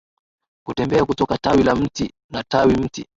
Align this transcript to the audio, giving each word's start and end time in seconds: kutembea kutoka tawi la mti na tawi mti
kutembea 0.65 1.05
kutoka 1.05 1.37
tawi 1.37 1.63
la 1.63 1.75
mti 1.75 2.13
na 2.29 2.43
tawi 2.43 2.73
mti 2.75 3.05